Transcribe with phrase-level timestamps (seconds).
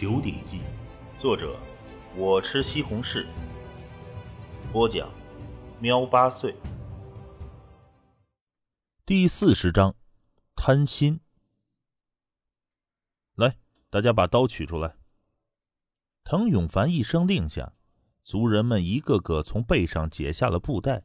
[0.00, 0.58] 九鼎记》，
[1.20, 1.58] 作者
[2.16, 3.26] 我吃西红柿，
[4.72, 5.12] 播讲
[5.80, 6.54] 喵八岁。
[9.04, 9.96] 第四十章，
[10.54, 11.18] 贪心。
[13.34, 13.58] 来，
[13.90, 14.94] 大家把刀取出来。
[16.22, 17.72] 滕永凡一声令下，
[18.22, 21.02] 族人们一个个从背上解下了布袋，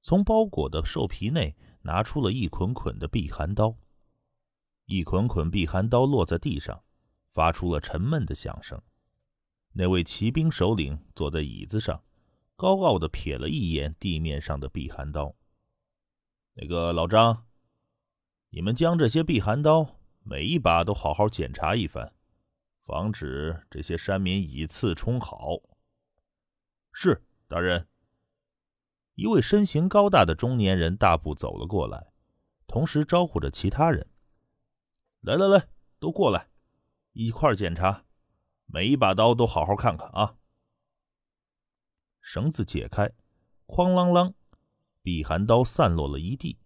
[0.00, 3.74] 从包裹的兽皮内拿出了一捆捆的避寒刀。
[4.84, 6.84] 一捆捆避寒刀落在地上，
[7.32, 8.80] 发出了沉闷的响声。
[9.72, 12.02] 那位骑兵首领坐在椅子上，
[12.56, 15.34] 高傲地瞥了一眼地面上的避寒刀。
[16.54, 17.46] 那个老张，
[18.50, 22.12] 你们将这些避寒刀每一把都好好检查一番，
[22.84, 25.58] 防止这些山民以次充好。
[26.92, 27.88] 是大人。
[29.14, 32.12] 一位身形高大的中年人大步走了过来，
[32.66, 34.06] 同时招呼着其他人
[35.20, 35.68] ：“来来来，
[35.98, 36.48] 都过来，
[37.12, 38.04] 一块检查，
[38.66, 40.36] 每一把刀都好好看看啊。”
[42.20, 43.08] 绳子解开，
[43.66, 44.34] 哐啷啷。
[45.04, 46.60] 避寒刀散落了一地，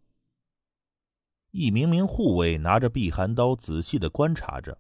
[1.52, 4.78] 一名名护卫拿着避寒刀仔细的观察着。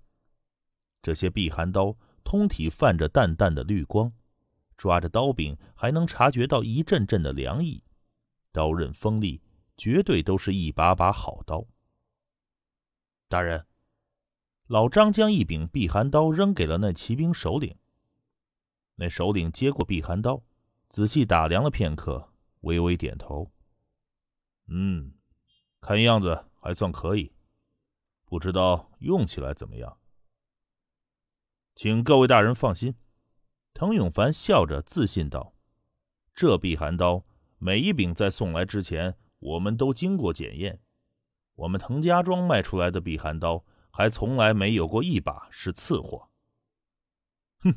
[1.00, 4.12] 这些避寒刀通体泛着淡淡的绿光，
[4.76, 7.82] 抓着刀柄还能察觉到一阵阵的凉意，
[8.52, 9.40] 刀刃锋利，
[9.78, 11.66] 绝对都是一把把好刀。
[13.26, 13.66] 大人，
[14.66, 17.76] 老张将一柄避寒刀扔给了那骑兵首领。
[18.96, 20.42] 那首领接过避寒刀，
[20.88, 22.32] 仔细打量了片刻。
[22.62, 23.52] 微微点头，
[24.66, 25.12] 嗯，
[25.80, 27.32] 看样子还算可以，
[28.24, 29.98] 不知道用起来怎么样。
[31.76, 32.96] 请各位大人放心，
[33.72, 35.54] 滕永凡笑着自信道
[36.34, 37.24] ：“这避寒刀
[37.58, 40.80] 每一柄在送来之前，我们都经过检验。
[41.54, 43.64] 我们滕家庄卖出来的避寒刀，
[43.96, 46.28] 还从来没有过一把是次货。”
[47.64, 47.74] 哼，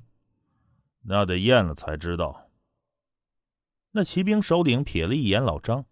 [1.03, 2.51] 那得验了才知道。
[3.91, 5.85] 那骑兵首领瞥了一眼老张，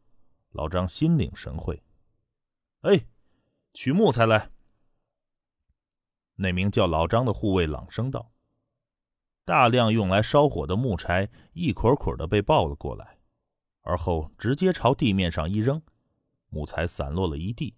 [0.50, 1.82] 老张心领神会。
[2.82, 3.08] 哎，
[3.74, 4.52] 取木材来。
[6.36, 8.34] 那名叫老张的护卫朗声道。
[9.46, 13.18] 大量用来烧火的木柴一捆捆的被抱了过来，
[13.80, 15.82] 而后直接朝地面上一扔，
[16.50, 17.74] 木材散落了一地。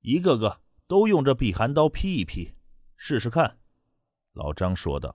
[0.00, 2.54] 一个个都用这避寒刀劈一劈，
[2.96, 3.58] 试试看。
[4.32, 5.14] 老张说道。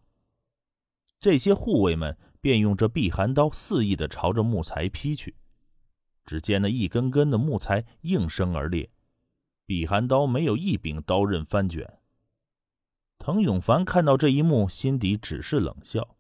[1.20, 2.18] 这些护卫们。
[2.44, 5.34] 便用这避寒刀肆意的朝着木材劈去，
[6.26, 8.90] 只见那一根根的木材应声而裂，
[9.66, 12.00] 避寒刀没有一柄刀刃翻卷。
[13.18, 16.18] 滕永凡看到这一幕，心底只是冷笑。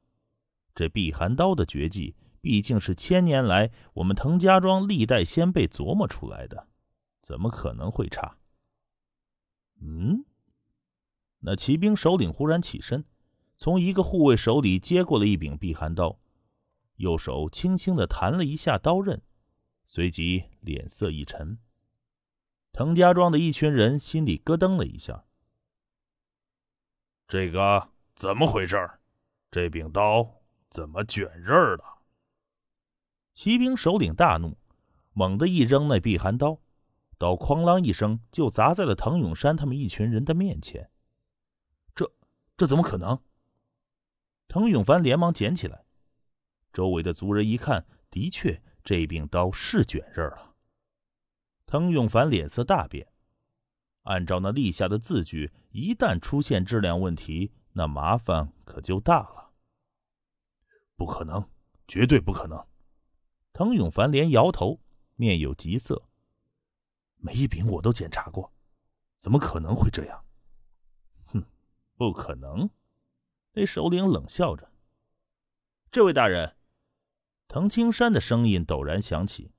[0.74, 6.70] 这避寒刀的绝技，毕竟是千年来我们滕家庄历代先辈琢磨出来的，
[7.22, 8.38] 怎么可能会差？
[9.86, 10.24] 嗯，
[11.40, 13.04] 那骑兵首领忽然起身。
[13.58, 16.20] 从一个护卫手里接过了一柄避寒刀，
[16.96, 19.22] 右手轻轻的弹了一下刀刃，
[19.84, 21.60] 随即脸色一沉。
[22.72, 25.26] 滕家庄的一群人心里咯噔了一下。
[27.28, 28.90] 这个怎么回事？
[29.52, 32.02] 这柄刀怎么卷刃了？
[33.34, 34.58] 骑兵首领大怒，
[35.14, 36.60] 猛地一扔那避寒刀，
[37.18, 40.90] 刀哐啷一声就砸在了滕永山他们一群人的面前。
[41.96, 42.12] 这
[42.58, 43.22] 这怎么可能？
[44.48, 45.86] 滕永凡连忙捡起来，
[46.72, 50.56] 周围的族人一看，的确，这柄刀是卷刃了。
[51.66, 53.08] 滕永凡脸色大变，
[54.04, 59.54] 按照那立下的字据，一旦出现质量问题，那麻烦可就大了。
[60.96, 61.50] 不可能，
[61.88, 62.68] 绝对不可能！
[63.54, 64.80] 滕永凡连摇头，
[65.16, 66.08] 面有急色。
[67.26, 68.52] 每一柄我都检查过，
[69.18, 70.26] 怎么可能会这样？
[71.28, 71.46] 哼，
[71.96, 72.70] 不可能。
[73.54, 74.70] 那首领冷笑着
[75.90, 76.58] ：“这位大人。”
[77.48, 79.54] 滕青山的声音陡然响起，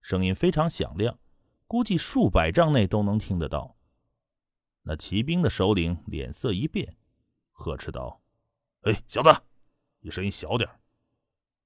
[0.00, 1.18] 声音非常响亮，
[1.66, 3.76] 估计数百丈内都能听得到。
[4.82, 6.96] 那骑兵的首领脸色一变，
[7.50, 8.22] 呵斥道
[8.82, 9.42] ：“哎，小子，
[9.98, 10.70] 你声音小点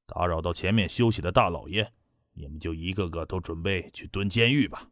[0.06, 1.92] 打扰到前面休息的大老爷，
[2.32, 4.88] 你们就一个个都准备去蹲监狱吧。”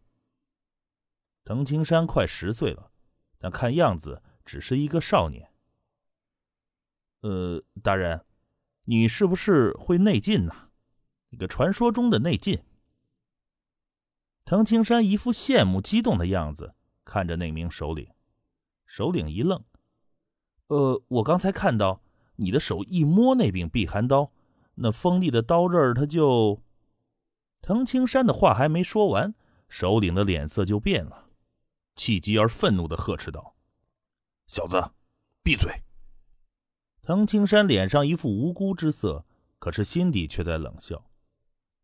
[1.45, 2.91] 滕青山快十岁了，
[3.39, 5.51] 但看样子只是一个少年。
[7.23, 8.25] 呃，大人，
[8.85, 10.69] 你是不是会内劲呐？
[11.31, 12.63] 那个传说中的内劲。
[14.45, 18.09] 滕青山一副羡慕激动的样子，看着那名首领。
[18.87, 19.63] 首领一愣
[20.69, 22.03] ：“呃，我刚才看到
[22.37, 24.33] 你的手一摸那柄避寒刀，
[24.75, 26.61] 那锋利的刀刃，他就……”
[27.63, 29.35] 滕青山的话还没说完，
[29.69, 31.30] 首领的脸色就变了，
[32.01, 33.55] 气急而愤怒的呵斥道
[34.49, 34.83] ：“小子，
[35.43, 35.83] 闭嘴！
[37.03, 39.27] 藤青山脸上一副无辜之色，
[39.59, 41.05] 可是心底却在冷笑。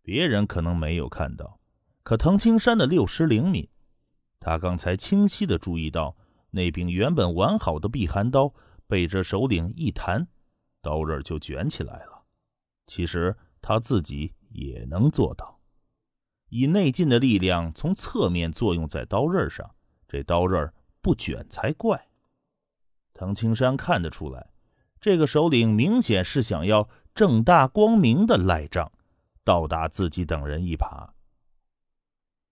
[0.01, 1.61] 别人可能没有看到，
[2.03, 3.69] 可藤青山的六识灵敏，
[4.41, 6.17] 他刚才清晰的注意到，
[6.49, 8.55] 那柄原本完好的避寒刀
[8.87, 10.27] 被这首领一弹，
[10.81, 12.25] 刀刃就卷起来了。
[12.87, 15.61] 其实他自己也能做到，
[16.49, 19.76] 以内劲的力量从侧面作用在刀刃上，
[20.09, 22.09] 这刀刃不卷才怪。
[23.13, 24.51] 唐青山看得出来，
[25.01, 28.93] 这个首领明显是想要正大光明的赖账。
[29.45, 31.11] 倒打自己等人一耙，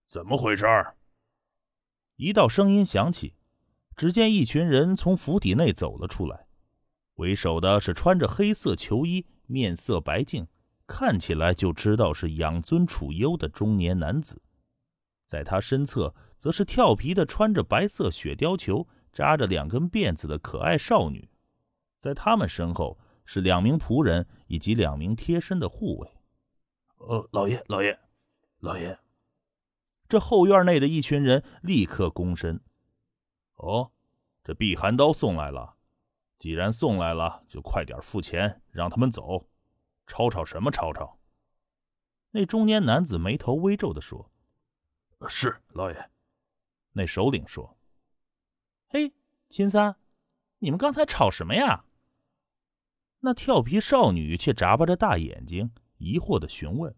[0.07, 0.65] 怎么回事？
[2.15, 3.35] 一道声音响起，
[3.97, 6.47] 只见一群人从府邸内走了出来，
[7.15, 10.47] 为首的是穿着黑色囚衣、面色白净，
[10.87, 14.41] 看起来就知道是养尊处优的中年男子。
[15.25, 21.27] 在他身侧，则是跳皮的穿着白色雪貂裘、扎着两根辫子的可爱少女。
[21.97, 26.07] 在他们身后是两名仆人以及两名贴身的护卫。
[26.97, 27.99] 呃，老爷，老爷，
[28.59, 28.95] 老爷，
[30.07, 32.61] 这后院内的一群人立刻躬身。
[33.55, 33.91] 哦，
[34.43, 35.77] 这避寒刀送来了。
[36.37, 39.49] 既然送来了，就快点付钱，让他们走。
[40.05, 41.17] 吵吵什么吵吵？
[42.29, 44.31] 那中年男子眉头微皱的说
[45.27, 46.09] ：“是老爷。”
[46.95, 47.77] 那首领说
[48.89, 49.13] ：“嘿，
[49.49, 49.95] 秦三，
[50.59, 51.85] 你们刚才吵什么呀？”
[53.21, 55.71] 那调皮少女却眨巴着大眼睛。
[55.97, 56.93] 疑惑的询问，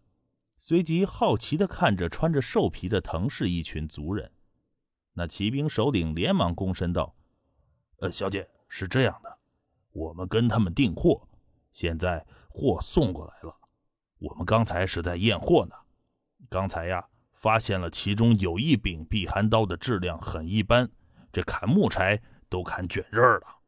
[0.58, 4.32] 随即好奇的看着穿着兽皮的藤氏一群族人。
[5.12, 7.14] 那骑兵首领连忙躬身道
[8.00, 9.38] ：“呃，小姐是这样的，
[9.92, 11.28] 我们跟他们订货，
[11.70, 13.56] 现在货送过来了。
[14.18, 15.76] 我们刚才是在验货呢。
[16.50, 17.08] 刚才呀，
[17.38, 20.90] 发现了其中有一柄避寒刀的质量很一般，
[21.32, 23.60] 这砍木柴都砍卷刃了。”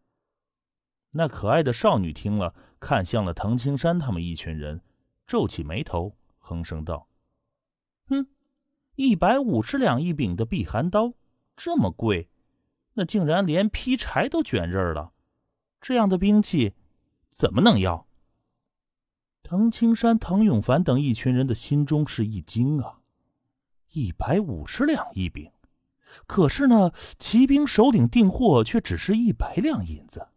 [1.15, 4.83] 那可爱的少女听了，看向了藤青山他们一群人。
[5.25, 7.07] 皱起眉头，哼声道
[8.11, 8.27] ：“哼，
[8.97, 11.15] 一百五十两一柄的避寒刀，
[11.57, 12.29] 这么贵，
[12.95, 15.13] 那竟然连劈柴都卷刃了。
[15.81, 16.75] 这样的兵器，
[17.29, 18.09] 怎么能要？”
[19.45, 23.00] 藤青山、藤永凡等一群人的心中是一惊啊！
[23.93, 25.53] 一百五十两一柄，
[26.27, 30.29] 可是呢，骑兵首领订货却只是一百两银子，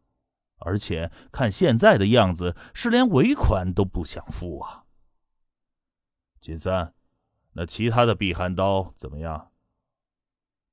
[0.57, 4.85] 而且看现在的样子，是连尾款都不想付啊！
[6.39, 6.93] 金三，
[7.53, 9.51] 那其他的避寒刀怎么样？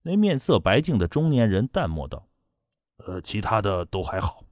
[0.03, 2.29] 那面色白净的中年人淡漠道
[3.05, 4.45] ：“呃，其他的都还好。”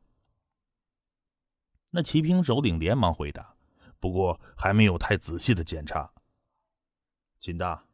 [1.90, 3.56] 那骑兵首领连忙回答
[3.98, 6.12] ：“不过还没有太仔细的检查。”
[7.40, 7.86] 秦大，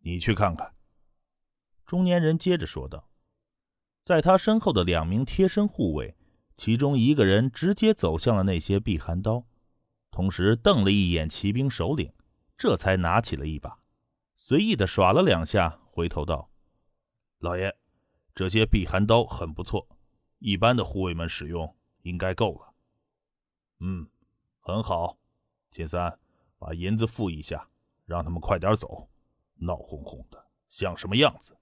[0.00, 0.74] 你去看看。”
[1.86, 3.08] 中年人接着说道。
[4.02, 6.16] 在他身后的两名贴身护卫，
[6.56, 9.46] 其中一个人直接走向了那些避寒刀，
[10.10, 12.12] 同时瞪了一眼骑兵首领。
[12.56, 13.78] 这才拿起了一把，
[14.36, 16.50] 随意的耍了两下，回头道
[17.38, 17.74] ：“老爷，
[18.34, 19.88] 这些避寒刀很不错，
[20.38, 22.74] 一般的护卫们使用应该够了。
[23.80, 24.08] ”“嗯，
[24.58, 25.18] 很好。”
[25.70, 26.18] 秦三，
[26.58, 27.68] 把银子付一下，
[28.06, 29.09] 让他们快点走。
[29.60, 31.56] 闹哄哄的，像什么样子？”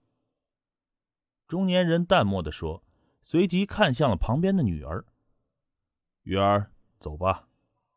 [1.46, 2.82] 中年人淡漠的说，
[3.22, 5.04] 随即看向了旁边的女儿
[6.24, 7.48] ：“玉儿，走吧，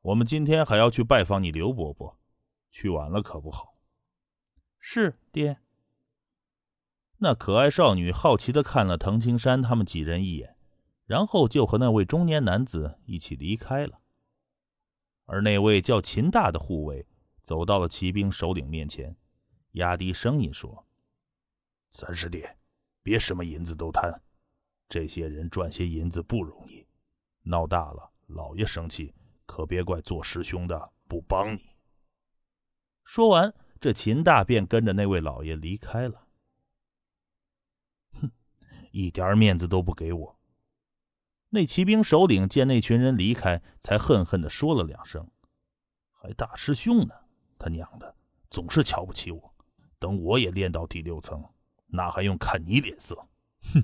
[0.02, 2.18] 我们今天还要去拜访你刘伯伯。”
[2.74, 3.76] 去晚了可不好。
[4.80, 5.60] 是爹。
[7.18, 10.56] 那可爱少女好奇的看了滕青山他们几人一眼，
[11.06, 14.00] 然后就和那位中年男子一起离开了。
[15.26, 17.06] 而那位叫秦大的护卫
[17.44, 19.18] 走到了骑兵首领面前，
[19.74, 20.86] 压低声音说
[21.92, 22.46] ：“三师弟，
[23.02, 24.22] 别什么银子都贪，
[24.90, 26.86] 这些人赚些银子不容易，
[27.44, 29.14] 闹大了老爷生气，
[29.46, 31.70] 可别怪做师兄的不帮你。”
[33.06, 36.28] 说完，这秦大便跟着那位老爷离开了。
[38.14, 38.32] 哼，
[38.92, 40.40] 一点面子都不给我。
[41.50, 45.30] 那骑兵首领见那群人离开，才恨恨的说了两声
[46.12, 47.14] ：“还大师兄呢，
[47.58, 48.16] 他娘的，
[48.50, 49.51] 总是瞧不起我。
[50.02, 51.46] 等我也练到第六层，
[51.86, 53.28] 那还用看你脸色？”
[53.72, 53.84] 哼。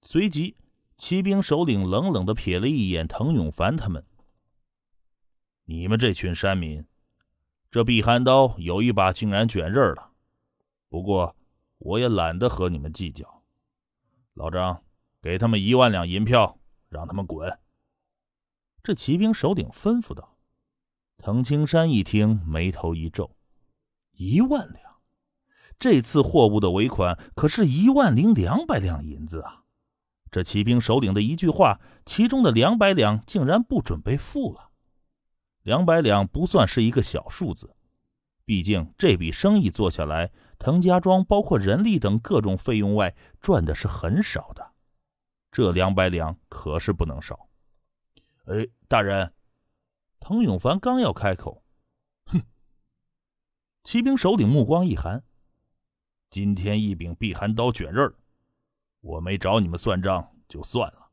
[0.00, 0.56] 随即，
[0.96, 4.04] 骑兵首领冷冷的瞥了一眼滕永凡他们
[5.66, 6.84] ：“你们这群山民。”
[7.70, 10.12] 这避寒刀有一把竟然卷刃了，
[10.88, 11.36] 不过
[11.78, 13.44] 我也懒得和你们计较。
[14.34, 14.82] 老张，
[15.20, 16.58] 给他们一万两银票，
[16.88, 17.58] 让他们滚。
[18.82, 20.36] 这骑兵首领吩咐道。
[21.16, 23.36] 滕青山一听，眉头一皱：
[24.12, 24.96] 一万两，
[25.78, 29.64] 这次货物的尾款可是一万零两百两银子啊！
[30.30, 34.70] 这骑兵首领的一句话，其中的两百两竟然不准备付了。
[35.62, 37.74] 两百两不算是一个小数字，
[38.44, 44.72] 毕竟这笔生意做下来，滕家庄包括人力等各种费用外，赚的是很少的。
[45.50, 47.48] 这两百两可是不能少。
[48.46, 49.32] 哎，大人，
[50.18, 51.61] 滕永凡刚要开口，
[53.84, 55.24] 骑兵首领目光一寒
[56.30, 58.14] ：“今天一柄避寒刀卷刃
[59.00, 61.10] 我没找你们算账就算了，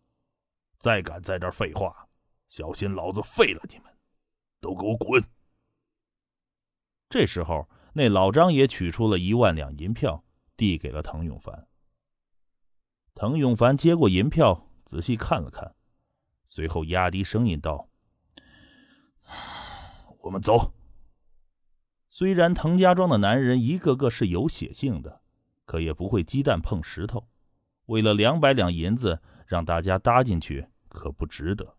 [0.77, 2.07] 再敢在这儿废话，
[2.47, 3.85] 小心老子废了你们！
[4.61, 5.23] 都给我滚！”
[7.09, 10.23] 这时候，那老张也取出了一万两银票，
[10.55, 11.67] 递给了滕永凡。
[13.15, 15.75] 滕永凡接过银票，仔细看了看，
[16.45, 17.89] 随后压低声音道
[20.21, 20.71] ：“我们走。”
[22.09, 25.21] 虽然滕家庄的男人一个个是有血性的，
[25.65, 27.29] 可也不会鸡蛋碰石头。
[27.85, 31.77] 为了两百两银子，让大家搭进去，可不值得。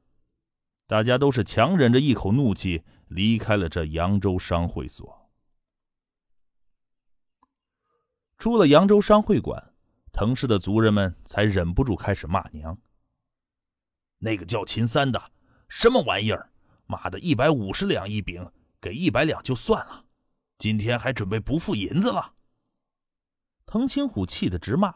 [0.87, 5.31] 大家都是强忍着一口怒气，离开了这扬州商会所。
[8.39, 9.75] 出了扬州商会馆。
[10.13, 12.77] 滕氏的族人们才忍不住开始骂娘。
[14.19, 15.31] 那个叫秦三的，
[15.69, 16.51] 什么玩意儿？
[16.87, 20.07] 妈的，一百五十两一饼，给一百两就算了，
[20.61, 22.35] 今天还准备不付银子了。
[23.65, 24.95] 滕青虎气得直骂：“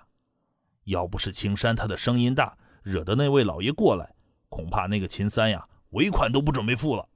[0.84, 4.14] 要不是青山他的声音大，惹得那位老爷过来，
[4.50, 7.08] 恐怕那个秦三呀，尾款都不准备付了。”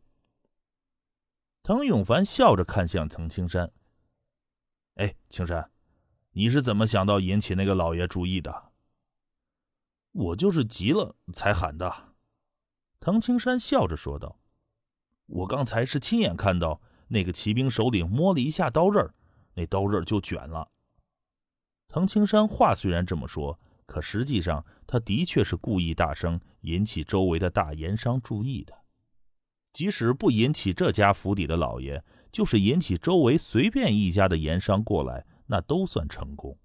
[1.62, 3.70] 滕永凡笑着看向滕青山
[4.96, 5.70] ：“哎，青山。”
[6.32, 8.72] 你是怎么想到引起那个老爷注意的？
[10.12, 12.14] 我就是急了才喊的。
[12.98, 14.38] 滕青山笑着说道
[15.26, 19.08] ：“我刚才是亲眼看到那个骑兵首领摸了一下刀刃，
[19.54, 20.70] 那刀刃就卷了。”
[21.88, 28.74] 滕青山话虽然这么说，可实际上他的确是故意大声引起周围的大盐商注意的。
[29.72, 35.26] 即使不引起这家府邸的老爷，就是引起周围随便一家的盐商过来。
[35.50, 36.58] 那都算成功。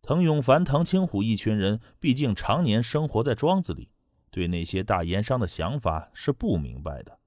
[0.00, 3.90] 滕永凡、滕青虎一群人，毕竟常年生活在庄子里，
[4.30, 7.20] 对那些大盐商的想法是不明白的。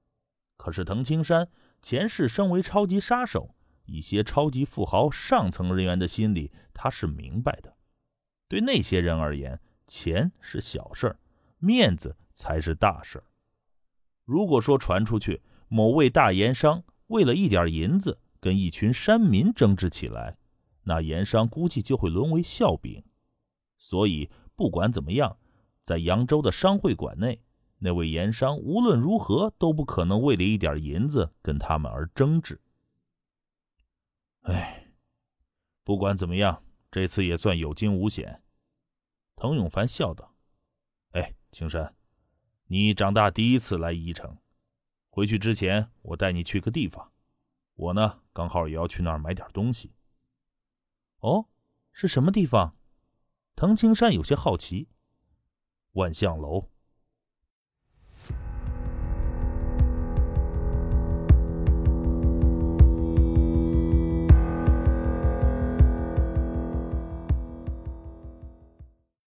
[0.60, 1.48] 可是滕青山
[1.80, 3.54] 前世身为超级杀手，
[3.86, 7.74] 一些超级富豪上层人员的心理他是明白的。
[8.46, 11.18] 对那些人而言，钱是小事儿，
[11.60, 13.24] 面子才是大事儿。
[14.26, 20.36] 如果说传出去，某位大盐商为了一点银子，跟一群山民争执起来，
[20.82, 23.02] 那盐商估计就会沦为笑柄。
[23.78, 25.38] 所以不管怎么样，
[25.82, 27.40] 在扬州的商会馆内，
[27.82, 32.60] 那位盐商无论如何都不可能为了一点银子跟他们而争执。
[34.42, 34.92] 哎，
[35.82, 38.42] 不管怎么样，这次也算有惊无险。
[39.34, 40.34] 滕永凡笑道
[41.12, 41.96] ：“哎，青山，
[42.66, 44.36] 你长大第一次来宜城，
[45.08, 47.10] 回去之前，我带你去个地方。”
[47.74, 49.94] 我呢，刚好也要去那儿买点东西。
[51.20, 51.48] 哦，
[51.92, 52.76] 是什么地方？
[53.56, 54.88] 滕青山有些好奇。
[55.92, 56.70] 万象楼。